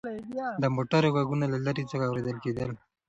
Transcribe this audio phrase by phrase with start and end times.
[0.61, 2.69] د موټرو غږونه له لرې څخه اورېدل کېدل.